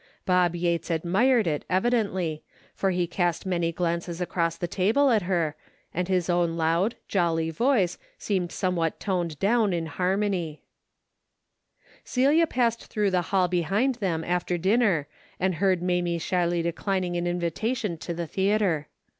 [0.25, 2.41] Bob Yates admired it evidently,
[2.73, 5.55] for he cast many glances across the table at her,
[5.93, 10.63] and his own loud, jolly voice seemed somewhat toned down, in harmony.
[12.03, 12.13] DAILY RATE!
[12.13, 15.07] 307 Celia passed through the hall behind them after dinner
[15.39, 18.87] and heard Mamie shyly declining an invitation to the theatre.